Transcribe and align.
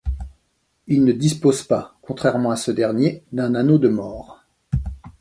Il 0.87 1.03
ne 1.05 1.11
dispose 1.11 1.61
pas, 1.61 1.95
contrairement 2.01 2.49
à 2.49 2.55
ce 2.55 2.71
dernier, 2.71 3.23
d'un 3.31 3.53
anneau 3.53 3.77
de 3.77 3.87
mors. 3.87 4.43